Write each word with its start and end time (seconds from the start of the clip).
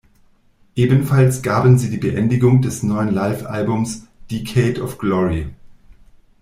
Ebenfalls 0.75 1.43
gaben 1.43 1.77
sie 1.77 1.91
die 1.91 1.99
Beendigung 1.99 2.63
des 2.63 2.81
neuen 2.81 3.09
Livealbums 3.09 4.07
"Decade 4.31 4.81
of 4.81 4.97
Glory! 4.97 5.51